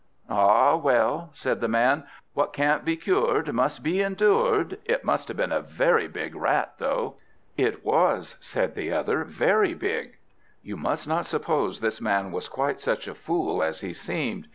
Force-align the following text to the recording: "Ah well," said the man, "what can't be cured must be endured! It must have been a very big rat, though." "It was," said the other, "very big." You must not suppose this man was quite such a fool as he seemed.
"Ah 0.31 0.75
well," 0.77 1.29
said 1.31 1.61
the 1.61 1.67
man, 1.67 2.05
"what 2.33 2.53
can't 2.53 2.83
be 2.83 2.97
cured 2.97 3.53
must 3.53 3.83
be 3.83 4.01
endured! 4.01 4.79
It 4.83 5.03
must 5.05 5.27
have 5.27 5.37
been 5.37 5.51
a 5.51 5.61
very 5.61 6.07
big 6.07 6.33
rat, 6.33 6.73
though." 6.79 7.17
"It 7.55 7.85
was," 7.85 8.35
said 8.39 8.73
the 8.73 8.91
other, 8.91 9.23
"very 9.23 9.75
big." 9.75 10.13
You 10.63 10.75
must 10.75 11.07
not 11.07 11.27
suppose 11.27 11.81
this 11.81 12.01
man 12.01 12.31
was 12.31 12.47
quite 12.47 12.79
such 12.81 13.07
a 13.07 13.13
fool 13.13 13.61
as 13.61 13.81
he 13.81 13.93
seemed. 13.93 14.47